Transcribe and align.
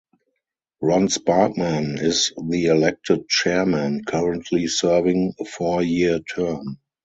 Ron 0.81 1.09
Sparkman 1.09 2.01
is 2.01 2.33
the 2.49 2.65
elected 2.65 3.29
chairman, 3.29 4.03
currently 4.03 4.65
serving 4.65 5.35
a 5.39 5.45
four-year 5.45 6.21
term. 6.21 6.79